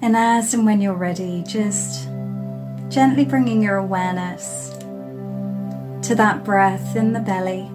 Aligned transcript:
And 0.00 0.16
as 0.16 0.54
and 0.54 0.64
when 0.64 0.80
you're 0.80 0.94
ready, 0.94 1.42
just 1.44 2.08
gently 2.88 3.24
bringing 3.24 3.60
your 3.60 3.76
awareness 3.76 4.70
to 6.06 6.14
that 6.14 6.44
breath 6.44 6.94
in 6.94 7.12
the 7.12 7.18
belly. 7.18 7.68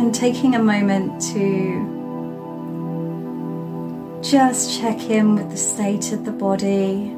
And 0.00 0.14
taking 0.14 0.54
a 0.54 0.58
moment 0.58 1.20
to 1.34 1.98
just 4.22 4.80
check 4.80 5.02
in 5.10 5.34
with 5.34 5.50
the 5.50 5.56
state 5.58 6.12
of 6.12 6.24
the 6.24 6.32
body. 6.32 7.14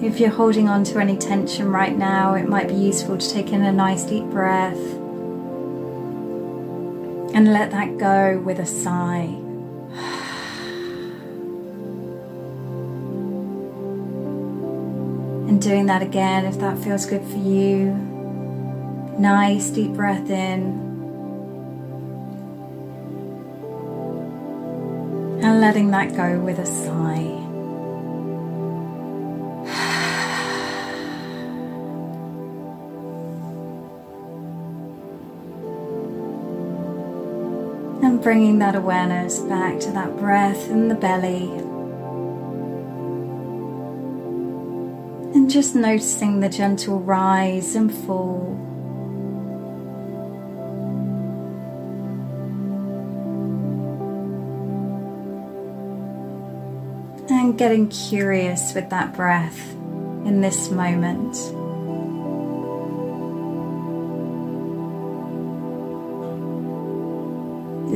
If 0.00 0.20
you're 0.20 0.30
holding 0.30 0.68
on 0.68 0.84
to 0.84 1.00
any 1.00 1.16
tension 1.16 1.72
right 1.72 1.96
now, 1.96 2.34
it 2.34 2.48
might 2.48 2.68
be 2.68 2.74
useful 2.74 3.18
to 3.18 3.30
take 3.30 3.52
in 3.52 3.62
a 3.62 3.72
nice 3.72 4.04
deep 4.04 4.24
breath 4.26 4.78
and 7.34 7.52
let 7.52 7.72
that 7.72 7.98
go 7.98 8.38
with 8.38 8.60
a 8.60 8.66
sigh. 8.66 9.28
And 15.46 15.60
doing 15.60 15.86
that 15.86 16.00
again 16.00 16.46
if 16.46 16.58
that 16.60 16.78
feels 16.78 17.04
good 17.06 17.22
for 17.22 17.36
you. 17.36 17.92
Nice 19.18 19.68
deep 19.70 19.92
breath 19.92 20.30
in. 20.30 20.80
And 25.42 25.60
letting 25.60 25.90
that 25.90 26.16
go 26.16 26.40
with 26.40 26.58
a 26.58 26.66
sigh. 26.66 27.43
Bringing 38.24 38.58
that 38.58 38.74
awareness 38.74 39.38
back 39.40 39.78
to 39.78 39.92
that 39.92 40.16
breath 40.16 40.70
in 40.70 40.88
the 40.88 40.94
belly. 40.94 41.50
And 45.34 45.50
just 45.50 45.74
noticing 45.74 46.40
the 46.40 46.48
gentle 46.48 47.00
rise 47.00 47.74
and 47.74 47.92
fall. 47.92 48.58
And 57.28 57.58
getting 57.58 57.88
curious 57.90 58.72
with 58.72 58.88
that 58.88 59.14
breath 59.14 59.72
in 60.24 60.40
this 60.40 60.70
moment. 60.70 61.36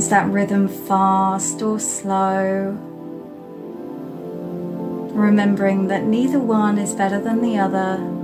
That 0.09 0.31
rhythm 0.31 0.69
fast 0.69 1.61
or 1.61 1.79
slow? 1.79 2.71
Remembering 5.13 5.89
that 5.89 6.05
neither 6.05 6.39
one 6.39 6.79
is 6.79 6.95
better 6.95 7.21
than 7.21 7.43
the 7.43 7.59
other. 7.59 8.18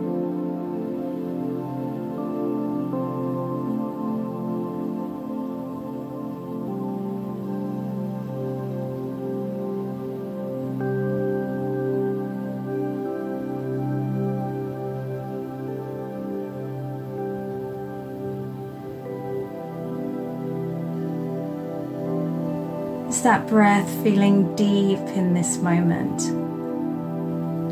That 23.24 23.46
breath 23.48 23.88
feeling 24.02 24.54
deep 24.54 24.98
in 25.16 25.32
this 25.32 25.56
moment? 25.56 26.22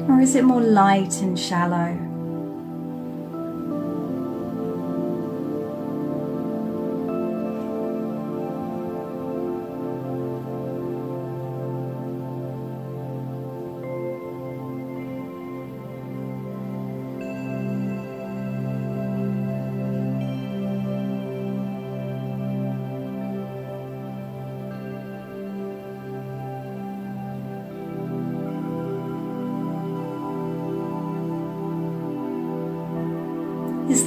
Or 0.08 0.20
is 0.20 0.34
it 0.34 0.44
more 0.44 0.62
light 0.62 1.20
and 1.20 1.38
shallow? 1.38 2.11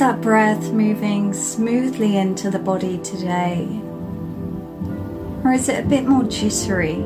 That 0.06 0.22
breath 0.22 0.72
moving 0.72 1.34
smoothly 1.34 2.16
into 2.16 2.52
the 2.52 2.60
body 2.60 3.00
today? 3.00 3.68
Or 5.44 5.52
is 5.52 5.68
it 5.68 5.84
a 5.84 5.88
bit 5.88 6.06
more 6.06 6.24
jittery? 6.26 6.98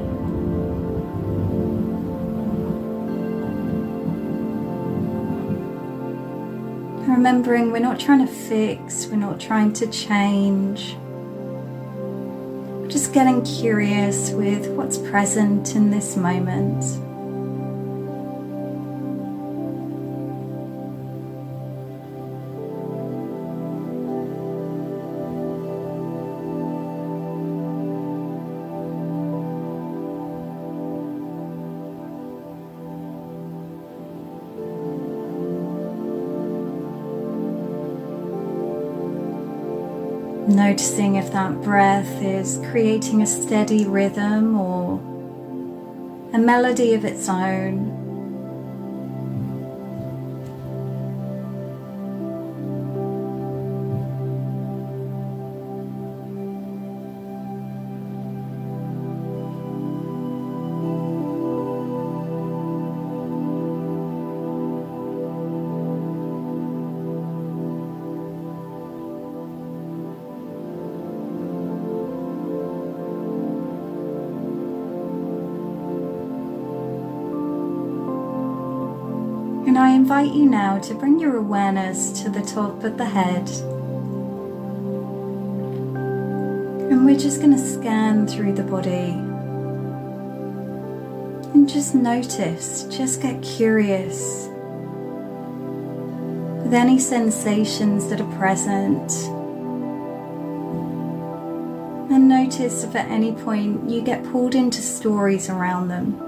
Remembering 7.07 7.71
we're 7.71 7.79
not 7.79 8.01
trying 8.01 8.27
to 8.27 8.33
fix, 8.33 9.07
we're 9.07 9.15
not 9.15 9.39
trying 9.39 9.71
to 9.75 9.87
change. 9.87 10.97
We're 12.81 12.89
just 12.89 13.13
getting 13.13 13.45
curious 13.45 14.31
with 14.31 14.67
what's 14.71 14.97
present 14.97 15.73
in 15.73 15.89
this 15.89 16.17
moment. 16.17 16.83
Noticing 40.69 41.15
if 41.15 41.31
that 41.31 41.63
breath 41.63 42.21
is 42.21 42.59
creating 42.69 43.23
a 43.23 43.25
steady 43.25 43.85
rhythm 43.85 44.55
or 44.55 44.99
a 46.31 46.37
melody 46.37 46.93
of 46.93 47.03
its 47.03 47.27
own. 47.27 47.98
Now 80.59 80.77
to 80.77 80.93
bring 80.93 81.17
your 81.17 81.37
awareness 81.37 82.11
to 82.21 82.29
the 82.29 82.41
top 82.41 82.83
of 82.83 82.97
the 82.97 83.05
head. 83.05 83.49
And 86.91 87.05
we're 87.05 87.17
just 87.17 87.39
going 87.39 87.53
to 87.53 87.65
scan 87.75 88.27
through 88.27 88.55
the 88.55 88.63
body. 88.63 89.11
And 91.53 91.69
just 91.69 91.95
notice, 91.95 92.83
just 92.89 93.21
get 93.21 93.41
curious 93.41 94.49
with 96.63 96.73
any 96.73 96.99
sensations 96.99 98.09
that 98.09 98.19
are 98.19 98.35
present. 98.37 99.09
And 102.11 102.27
notice 102.27 102.83
if 102.83 102.97
at 102.97 103.09
any 103.09 103.31
point 103.31 103.89
you 103.89 104.01
get 104.01 104.25
pulled 104.25 104.55
into 104.55 104.81
stories 104.81 105.49
around 105.49 105.87
them 105.87 106.25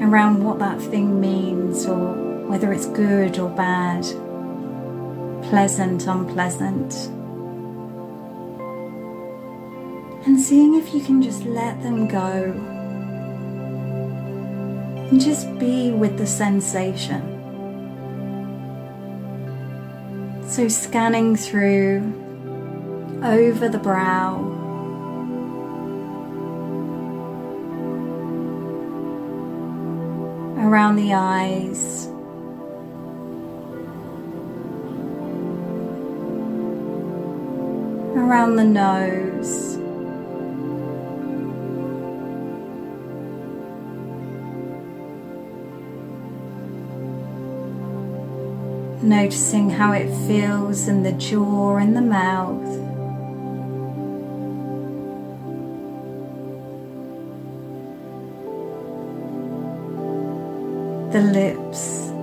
around 0.00 0.42
what 0.44 0.58
that 0.60 0.80
thing 0.80 1.20
means 1.20 1.84
or 1.84 2.27
whether 2.48 2.72
it's 2.72 2.86
good 2.86 3.38
or 3.38 3.50
bad, 3.50 4.02
pleasant, 5.50 6.06
unpleasant. 6.06 6.94
And 10.26 10.40
seeing 10.40 10.74
if 10.74 10.94
you 10.94 11.00
can 11.00 11.22
just 11.22 11.44
let 11.44 11.82
them 11.82 12.08
go 12.08 12.52
and 15.10 15.20
just 15.20 15.58
be 15.58 15.90
with 15.90 16.18
the 16.18 16.26
sensation. 16.26 17.34
So, 20.48 20.68
scanning 20.68 21.36
through 21.36 22.00
over 23.22 23.68
the 23.68 23.78
brow. 23.78 24.36
Around 30.58 30.96
the 30.96 31.14
eyes. 31.14 32.08
Around 38.28 38.56
the 38.56 38.64
nose. 38.64 39.78
Noticing 49.02 49.70
how 49.70 49.92
it 49.92 50.10
feels 50.26 50.88
in 50.88 51.04
the 51.04 51.12
jaw 51.12 51.78
and 51.78 51.96
the 51.96 52.02
mouth. 52.02 52.68
The 61.14 61.22
lips. 61.22 62.17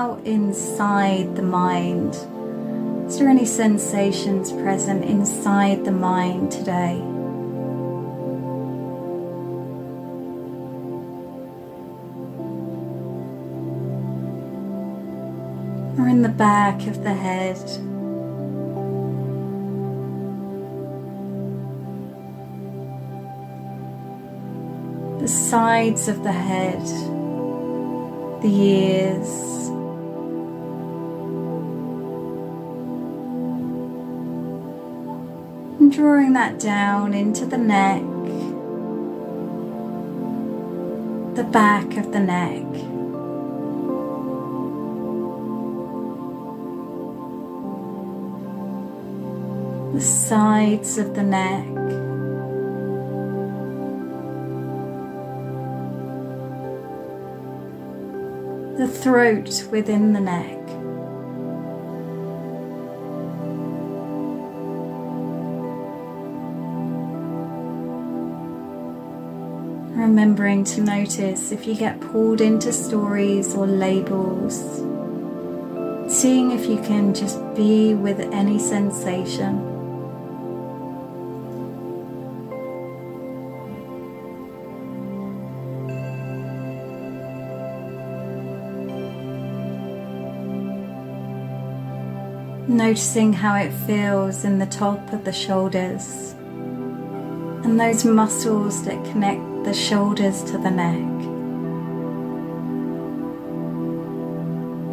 About 0.00 0.26
inside 0.26 1.36
the 1.36 1.42
mind? 1.42 2.14
Is 3.06 3.18
there 3.18 3.28
any 3.28 3.44
sensations 3.44 4.50
present 4.50 5.04
inside 5.04 5.84
the 5.84 5.92
mind 5.92 6.50
today? 6.50 7.02
or 15.98 16.08
in 16.08 16.22
the 16.22 16.30
back 16.30 16.86
of 16.86 17.04
the 17.04 17.12
head. 17.12 17.58
The 25.20 25.28
sides 25.28 26.08
of 26.08 26.22
the 26.22 26.32
head, 26.32 26.80
the 28.40 28.48
ears. 28.48 29.59
Drawing 35.90 36.32
that 36.34 36.58
down 36.58 37.14
into 37.14 37.44
the 37.44 37.58
neck, 37.58 38.02
the 41.34 41.44
back 41.44 41.96
of 41.96 42.12
the 42.12 42.20
neck. 42.20 42.64
the 50.00 50.06
sides 50.06 50.96
of 50.96 51.14
the 51.14 51.22
neck. 51.22 51.66
The 58.78 58.88
throat 58.88 59.68
within 59.70 60.14
the 60.14 60.20
neck. 60.20 60.79
Remembering 70.40 70.64
to 70.74 70.80
notice 70.80 71.52
if 71.52 71.66
you 71.66 71.74
get 71.74 72.00
pulled 72.00 72.40
into 72.40 72.72
stories 72.72 73.54
or 73.54 73.66
labels 73.66 74.54
seeing 76.10 76.50
if 76.50 76.64
you 76.64 76.78
can 76.78 77.12
just 77.12 77.38
be 77.54 77.92
with 77.92 78.18
any 78.32 78.58
sensation. 78.58 79.58
Noticing 92.66 93.34
how 93.34 93.56
it 93.56 93.70
feels 93.86 94.44
in 94.46 94.58
the 94.58 94.64
top 94.64 95.12
of 95.12 95.26
the 95.26 95.34
shoulders 95.34 96.32
and 97.62 97.78
those 97.78 98.06
muscles 98.06 98.82
that 98.86 99.04
connect 99.12 99.49
the 99.64 99.74
shoulders 99.74 100.42
to 100.44 100.58
the 100.58 100.70
neck. 100.70 100.96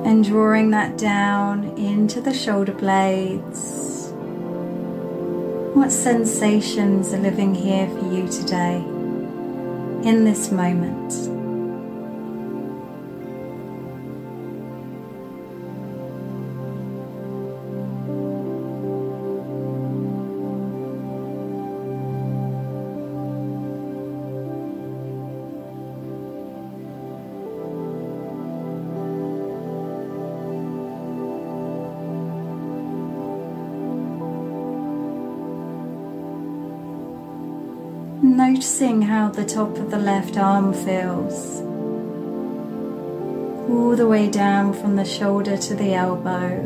And 0.06 0.24
drawing 0.24 0.72
that 0.72 0.98
down 0.98 1.66
into 1.78 2.22
the 2.22 2.34
shoulder 2.34 2.74
blades. 2.74 4.12
What 5.74 5.92
sensations 5.92 7.14
are 7.14 7.19
living 7.19 7.54
here 7.54 7.88
for 7.88 8.14
you 8.14 8.28
today, 8.28 8.78
in 10.04 10.24
this 10.24 10.52
moment? 10.52 11.37
Noticing 38.38 39.01
how 39.01 39.30
the 39.30 39.44
top 39.44 39.75
of 39.80 39.89
the 39.89 39.98
left 39.98 40.38
arm 40.38 40.72
feels, 40.72 41.60
all 43.68 43.95
the 43.95 44.07
way 44.07 44.30
down 44.30 44.74
from 44.74 44.95
the 44.95 45.04
shoulder 45.04 45.57
to 45.57 45.74
the 45.74 45.95
elbow. 45.95 46.62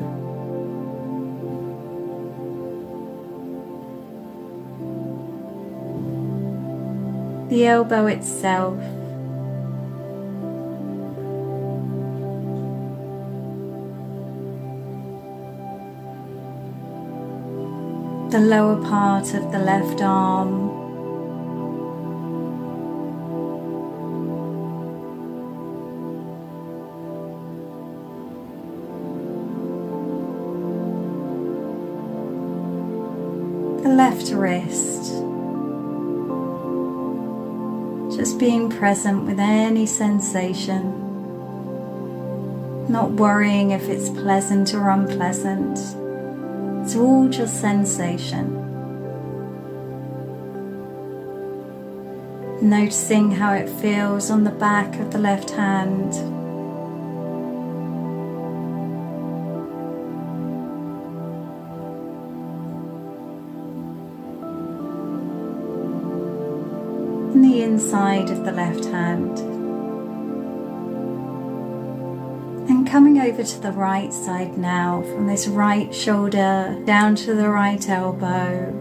The 7.48 7.68
elbow 7.68 8.08
itself. 8.08 8.78
The 18.30 18.42
lower 18.42 18.84
part 18.84 19.34
of 19.34 19.54
the 19.54 19.60
left 19.60 20.02
arm. 20.02 20.81
Present 38.82 39.28
with 39.28 39.40
any 39.40 39.86
sensation, 39.86 40.82
not 42.90 43.12
worrying 43.12 43.70
if 43.70 43.88
it's 43.88 44.10
pleasant 44.10 44.74
or 44.74 44.90
unpleasant. 44.90 45.78
It's 46.84 46.96
all 46.96 47.30
just 47.30 47.62
sensation. 47.62 48.56
Noticing 52.60 53.30
how 53.30 53.54
it 53.54 53.70
feels 53.70 54.32
on 54.32 54.44
the 54.44 54.50
back 54.50 55.00
of 55.00 55.12
the 55.12 55.20
left 55.20 55.52
hand. 55.52 56.41
Inside 67.72 68.30
of 68.30 68.44
the 68.44 68.52
left 68.52 68.84
hand. 68.86 69.40
And 72.70 72.86
coming 72.86 73.18
over 73.20 73.44
to 73.44 73.62
the 73.62 73.72
right 73.72 74.12
side 74.12 74.58
now, 74.58 75.04
from 75.04 75.26
this 75.26 75.48
right 75.48 75.94
shoulder 75.96 76.78
down 76.86 77.16
to 77.16 77.34
the 77.34 77.50
right 77.50 77.88
elbow. 77.88 78.72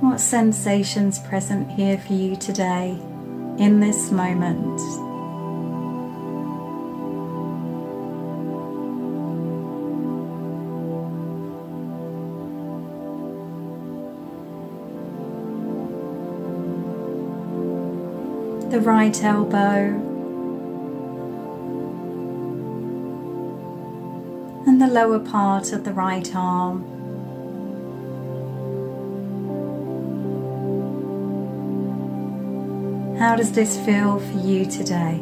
What 0.00 0.18
sensations 0.18 1.20
present 1.20 1.70
here 1.70 1.98
for 1.98 2.12
you 2.12 2.34
today 2.34 2.98
in 3.58 3.78
this 3.78 4.10
moment? 4.10 5.07
The 18.70 18.80
right 18.80 19.24
elbow, 19.24 19.94
and 24.66 24.80
the 24.80 24.86
lower 24.86 25.18
part 25.18 25.72
of 25.72 25.84
the 25.84 25.92
right 25.92 26.34
arm. 26.34 26.84
How 33.18 33.36
does 33.36 33.52
this 33.52 33.78
feel 33.86 34.20
for 34.20 34.38
you 34.38 34.66
today? 34.66 35.18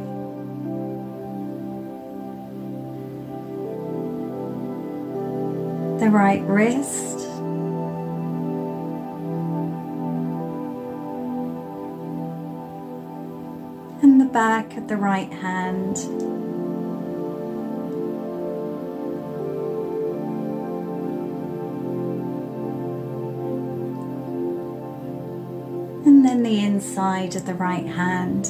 The 6.01 6.11
right 6.11 6.43
wrist. 6.47 7.16
Back 14.37 14.77
of 14.77 14.87
the 14.87 14.99
right 14.99 15.33
hand. 15.33 15.97
And 26.05 26.23
then 26.23 26.43
the 26.43 26.61
inside 26.63 27.35
of 27.35 27.47
the 27.47 27.55
right 27.55 27.87
hand. 27.87 28.49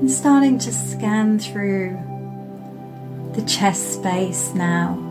And 0.00 0.10
starting 0.10 0.58
to 0.58 0.70
scan 0.70 1.38
through 1.38 1.98
the 3.32 3.42
chest 3.48 3.94
space 3.94 4.52
now. 4.52 5.09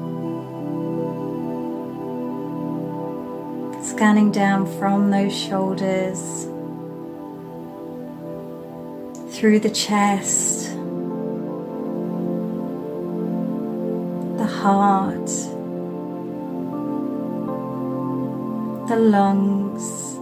Scanning 3.99 4.31
down 4.31 4.65
from 4.79 5.11
those 5.11 5.37
shoulders 5.37 6.45
through 9.35 9.59
the 9.59 9.69
chest 9.69 10.69
the 14.37 14.47
heart, 14.47 15.25
the 18.87 18.95
lungs. 18.95 20.15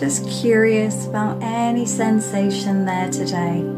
Just 0.00 0.26
curious 0.30 1.06
about 1.06 1.42
any 1.42 1.84
sensation 1.84 2.86
there 2.86 3.10
today. 3.10 3.73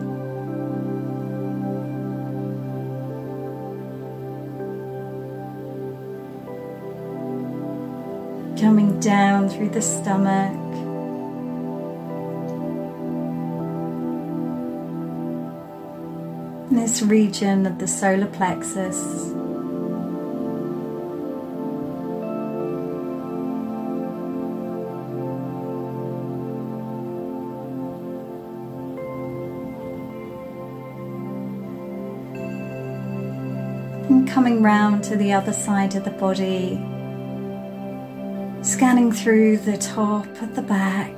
Down 9.01 9.49
through 9.49 9.71
the 9.71 9.83
stomach. 9.83 10.67
this 16.87 17.03
region 17.03 17.67
of 17.67 17.79
the 17.79 17.89
solar 17.89 18.27
plexus. 18.27 19.33
Coming 34.33 34.63
round 34.63 35.03
to 35.05 35.17
the 35.17 35.33
other 35.33 35.53
side 35.53 35.97
of 35.97 36.05
the 36.05 36.11
body, 36.11 36.81
scanning 38.67 39.13
through 39.13 39.57
the 39.59 39.79
top 39.79 40.27
at 40.43 40.57
the 40.57 40.63
back. 40.63 41.15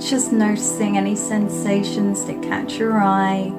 Just 0.00 0.32
noticing 0.32 0.98
any 0.98 1.14
sensations 1.14 2.24
that 2.24 2.42
catch 2.42 2.78
your 2.78 3.00
eye. 3.00 3.52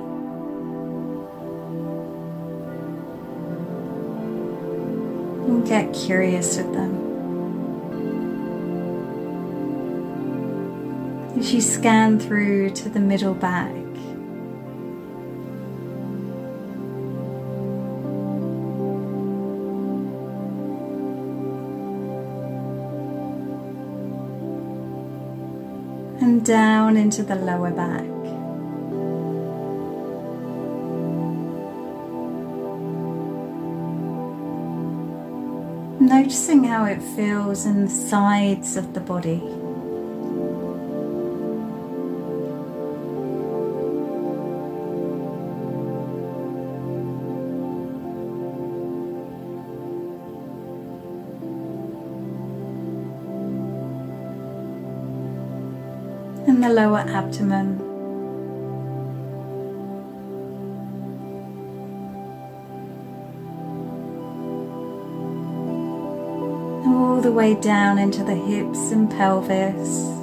And 5.48 5.66
get 5.66 5.94
curious 5.94 6.58
with 6.58 6.74
them. 6.74 7.00
As 11.40 11.54
you 11.54 11.62
scan 11.62 12.20
through 12.20 12.72
to 12.72 12.90
the 12.90 13.00
middle 13.00 13.34
back, 13.34 13.83
and 26.24 26.46
down 26.46 26.96
into 26.96 27.22
the 27.22 27.36
lower 27.36 27.70
back. 27.70 28.06
Noticing 36.00 36.64
how 36.64 36.86
it 36.86 37.02
feels 37.02 37.66
in 37.66 37.86
the 37.86 37.92
sides 37.92 38.78
of 38.78 38.94
the 38.94 39.02
body. 39.02 39.63
The 56.64 56.70
lower 56.70 57.00
abdomen. 57.00 57.78
All 66.88 67.20
the 67.20 67.34
way 67.34 67.56
down 67.56 67.98
into 67.98 68.24
the 68.24 68.36
hips 68.36 68.92
and 68.92 69.12
pelvis. 69.12 70.23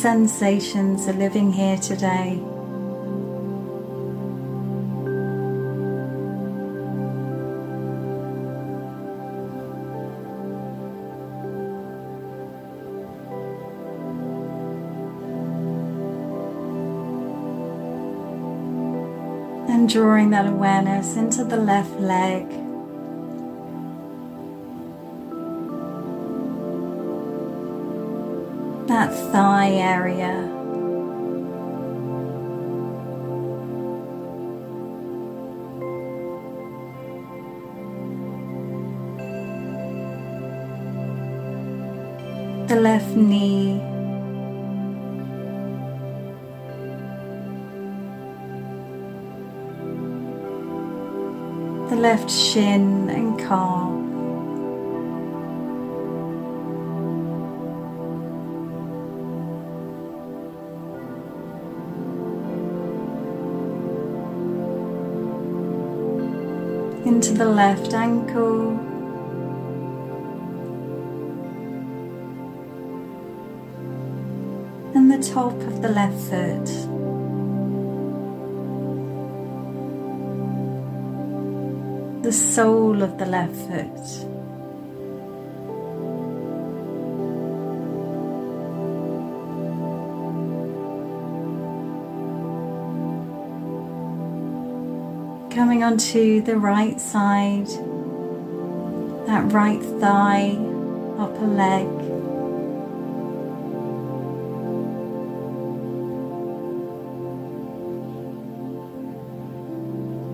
Sensations 0.00 1.06
are 1.06 1.12
living 1.12 1.52
here 1.52 1.76
today? 1.76 2.40
And 19.68 19.86
drawing 19.86 20.30
that 20.30 20.46
awareness 20.46 21.16
into 21.16 21.44
the 21.44 21.58
left 21.58 22.00
leg. 22.00 22.69
That 28.90 29.14
thigh 29.30 29.70
area. 29.70 30.34
The 42.66 42.80
left 42.80 43.14
knee. 43.14 43.78
The 51.90 51.94
left 51.94 52.28
shin 52.28 53.08
and 53.08 53.38
calf. 53.38 53.89
into 67.04 67.32
the 67.32 67.44
left 67.44 67.94
ankle. 67.94 68.78
And 74.94 75.10
the 75.10 75.22
top 75.32 75.54
of 75.54 75.82
the 75.82 75.88
left 75.88 76.18
foot. 76.28 76.66
The 82.22 82.32
sole 82.32 83.02
of 83.02 83.18
the 83.18 83.26
left 83.26 83.56
foot. 83.56 84.39
Coming 95.60 95.84
onto 95.84 96.40
the 96.40 96.56
right 96.56 96.98
side, 96.98 97.66
that 99.26 99.52
right 99.52 99.82
thigh, 100.00 100.56
upper 101.18 101.46
leg. 101.46 101.86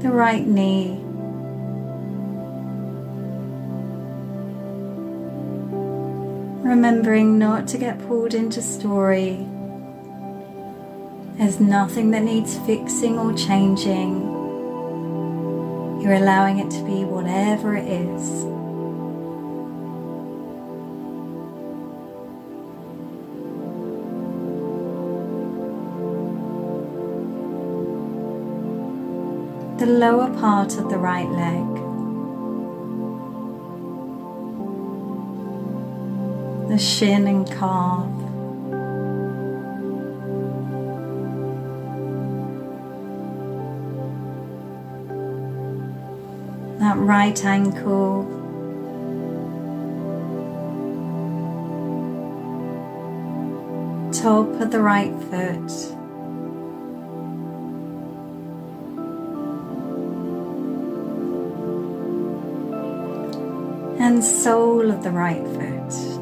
The 0.00 0.10
right 0.10 0.46
knee. 0.46 1.00
Remembering 6.62 7.36
not 7.36 7.66
to 7.66 7.78
get 7.78 7.98
pulled 8.06 8.32
into 8.32 8.62
story. 8.62 9.44
There's 11.36 11.58
nothing 11.58 12.12
that 12.12 12.22
needs 12.22 12.56
fixing 12.60 13.18
or 13.18 13.32
changing. 13.34 14.25
You're 16.06 16.14
allowing 16.14 16.60
it 16.60 16.70
to 16.70 16.84
be 16.84 17.04
whatever 17.04 17.74
it 17.74 17.84
is. 17.84 18.44
The 29.80 29.86
lower 29.86 30.32
part 30.38 30.78
of 30.78 30.88
the 30.88 30.96
right 30.96 31.28
leg. 31.28 31.66
The 36.68 36.78
shin 36.78 37.26
and 37.26 37.50
calf. 37.50 38.15
That 46.86 46.98
right 46.98 47.44
ankle. 47.44 48.22
Top 54.12 54.48
of 54.60 54.70
the 54.70 54.80
right 54.80 55.12
foot. 55.28 55.72
And 64.00 64.22
sole 64.22 64.92
of 64.92 65.02
the 65.02 65.10
right 65.10 65.42
foot. 65.42 66.15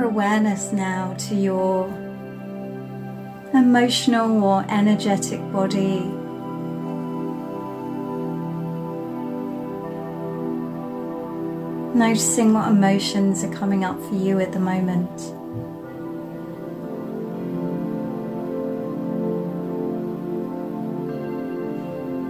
Your 0.00 0.08
awareness 0.08 0.72
now 0.72 1.12
to 1.18 1.34
your 1.34 1.86
emotional 3.52 4.42
or 4.42 4.64
energetic 4.70 5.40
body. 5.52 6.00
Noticing 11.94 12.54
what 12.54 12.68
emotions 12.68 13.44
are 13.44 13.52
coming 13.52 13.84
up 13.84 14.00
for 14.08 14.14
you 14.14 14.40
at 14.40 14.52
the 14.52 14.60
moment. 14.60 15.20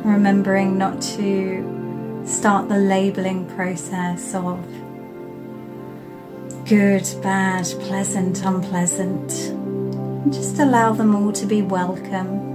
Remembering 0.04 0.76
not 0.76 1.00
to 1.02 2.24
start 2.26 2.68
the 2.68 2.78
labeling 2.78 3.46
process 3.54 4.34
of 4.34 4.58
good, 6.70 7.04
bad, 7.20 7.64
pleasant, 7.80 8.44
unpleasant. 8.44 9.28
Just 10.32 10.60
allow 10.60 10.92
them 10.92 11.16
all 11.16 11.32
to 11.32 11.44
be 11.44 11.62
welcome. 11.62 12.49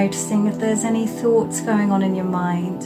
Noticing 0.00 0.46
if 0.46 0.58
there's 0.58 0.84
any 0.84 1.06
thoughts 1.06 1.60
going 1.60 1.92
on 1.92 2.02
in 2.02 2.14
your 2.14 2.24
mind. 2.24 2.84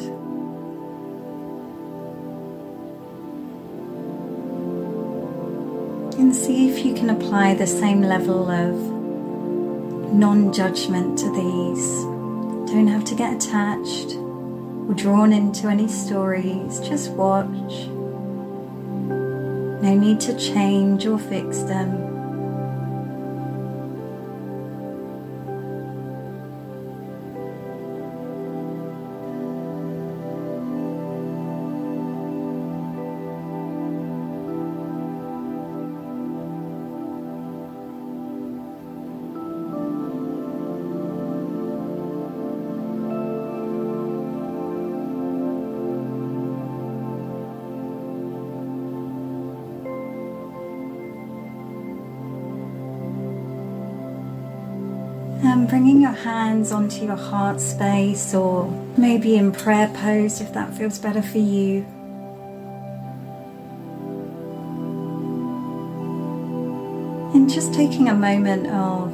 And 6.18 6.35
see 6.35 6.68
if 6.68 6.85
you 6.85 6.92
can 6.92 7.11
apply 7.11 7.55
the 7.55 7.68
same 7.68 8.03
level 8.03 8.50
of 8.50 8.74
non 10.12 10.53
judgment 10.53 11.16
to 11.20 11.31
these. 11.31 11.88
Don't 12.72 12.88
have 12.88 13.05
to 13.05 13.14
get 13.14 13.35
attached 13.35 14.16
or 14.16 14.94
drawn 14.96 15.33
into 15.33 15.68
any 15.68 15.87
stories, 15.87 16.81
just 16.81 17.12
watch. 17.12 17.87
No 19.87 19.94
need 19.94 20.18
to 20.22 20.37
change 20.37 21.07
or 21.07 21.20
fix 21.20 21.61
them. 21.61 22.13
And 55.54 55.68
bringing 55.68 56.00
your 56.00 56.10
hands 56.10 56.72
onto 56.72 57.04
your 57.04 57.14
heart 57.14 57.60
space 57.60 58.34
or 58.34 58.68
maybe 58.96 59.36
in 59.36 59.52
prayer 59.52 59.86
pose 59.94 60.40
if 60.40 60.52
that 60.52 60.74
feels 60.74 60.98
better 60.98 61.22
for 61.22 61.38
you. 61.38 61.86
And 67.34 67.48
just 67.48 67.72
taking 67.72 68.08
a 68.08 68.14
moment 68.14 68.66
of 68.66 69.12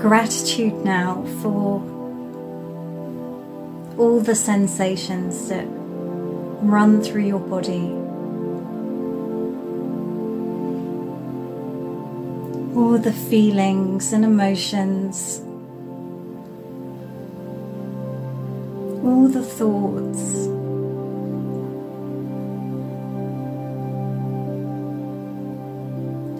gratitude 0.00 0.84
now 0.84 1.24
for 1.42 1.82
all 3.98 4.20
the 4.20 4.36
sensations 4.36 5.48
that 5.48 5.66
run 6.62 7.02
through 7.02 7.24
your 7.24 7.40
body. 7.40 8.07
All 12.78 12.96
the 12.96 13.12
feelings 13.12 14.12
and 14.12 14.24
emotions, 14.24 15.40
all 19.04 19.26
the 19.26 19.42
thoughts. 19.42 20.46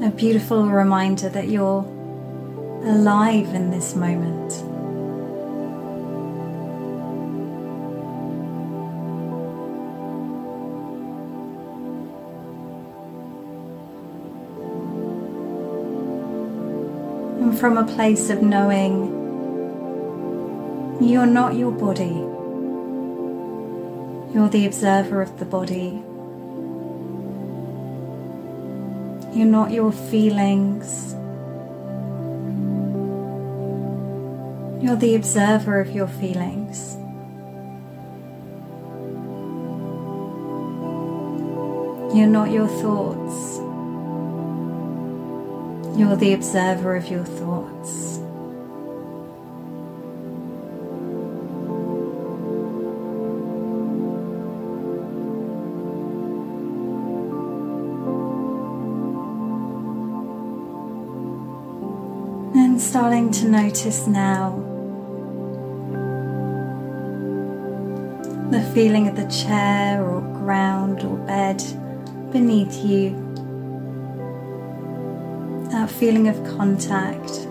A 0.06 0.10
beautiful 0.10 0.68
reminder 0.68 1.28
that 1.28 1.48
you're 1.48 1.84
alive 2.84 3.52
in 3.52 3.72
this 3.72 3.96
moment. 3.96 4.67
From 17.58 17.76
a 17.76 17.84
place 17.84 18.30
of 18.30 18.40
knowing 18.40 19.08
you're 21.00 21.26
not 21.26 21.56
your 21.56 21.72
body, 21.72 22.14
you're 24.32 24.48
the 24.48 24.64
observer 24.64 25.20
of 25.22 25.38
the 25.40 25.44
body. 25.44 26.02
You're 29.36 29.46
not 29.46 29.72
your 29.72 29.92
feelings. 29.92 31.12
You're 34.82 34.96
the 34.96 35.14
observer 35.16 35.80
of 35.80 35.90
your 35.90 36.08
feelings. 36.08 36.96
You're 42.16 42.26
not 42.26 42.50
your 42.50 42.68
thoughts. 42.68 43.57
You're 45.98 46.14
the 46.14 46.32
observer 46.32 46.94
of 46.94 47.08
your 47.08 47.24
thoughts. 47.24 48.18
And 62.54 62.80
starting 62.80 63.32
to 63.32 63.48
notice 63.48 64.06
now 64.06 64.50
the 68.52 68.62
feeling 68.72 69.08
of 69.08 69.16
the 69.16 69.26
chair 69.26 70.00
or 70.04 70.20
ground 70.20 71.02
or 71.02 71.16
bed 71.16 71.60
beneath 72.30 72.84
you, 72.84 73.27
that 75.78 75.88
feeling 75.88 76.26
of 76.26 76.36
contact. 76.56 77.46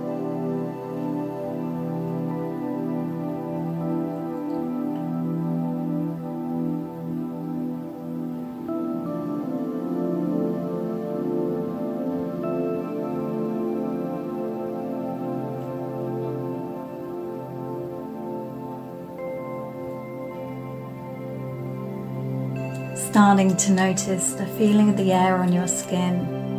starting 23.10 23.56
to 23.56 23.72
notice 23.72 24.34
the 24.34 24.46
feeling 24.58 24.90
of 24.90 24.98
the 24.98 25.12
air 25.12 25.38
on 25.38 25.52
your 25.52 25.68
skin. 25.68 26.57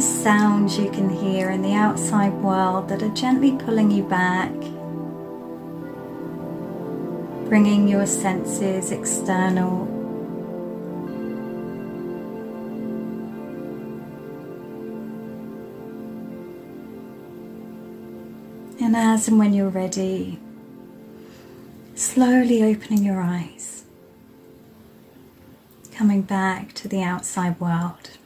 Sounds 0.00 0.78
you 0.78 0.90
can 0.90 1.08
hear 1.08 1.50
in 1.50 1.62
the 1.62 1.74
outside 1.74 2.32
world 2.34 2.88
that 2.88 3.02
are 3.02 3.14
gently 3.14 3.52
pulling 3.52 3.90
you 3.90 4.02
back, 4.04 4.52
bringing 7.48 7.88
your 7.88 8.06
senses 8.06 8.90
external 8.90 9.86
And 18.80 18.94
as 18.94 19.28
and 19.28 19.38
when 19.38 19.52
you're 19.52 19.68
ready, 19.68 20.38
slowly 21.94 22.62
opening 22.62 23.04
your 23.04 23.20
eyes, 23.20 23.84
coming 25.92 26.22
back 26.22 26.72
to 26.74 26.88
the 26.88 27.02
outside 27.02 27.58
world. 27.60 28.17